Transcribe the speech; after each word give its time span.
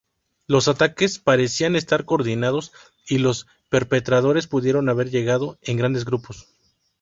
Los 0.47 0.67
ataques 0.67 1.19
parecían 1.19 1.75
estar 1.75 2.05
coordinados 2.05 2.71
y 3.05 3.19
los 3.19 3.45
perpetradores 3.69 4.47
pudieron 4.47 4.89
haber 4.89 5.11
llegado 5.11 5.59
en 5.61 5.77
grandes 5.77 6.05
grupos. 6.05 6.47